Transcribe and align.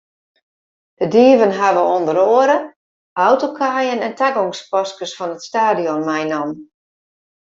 De 0.99 1.07
dieven 1.15 1.53
hawwe 1.59 1.83
ûnder 1.97 2.17
oare 2.37 2.57
autokaaien 3.27 4.03
en 4.07 4.13
tagongspaskes 4.19 5.13
fan 5.17 5.33
it 5.35 5.41
stadion 5.47 6.01
meinaam. 6.09 6.49